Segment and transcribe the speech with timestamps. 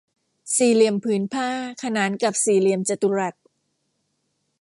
[0.55, 1.47] สี่เหลี่ยมผืนผ้า
[1.83, 3.35] ขนานกับสี่เหลี่ยมจัตุรัส